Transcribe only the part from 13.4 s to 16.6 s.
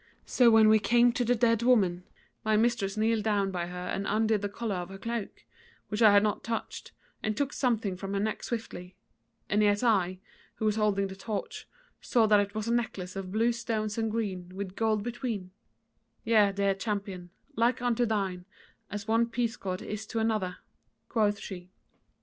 stones and green, with gold between Yea,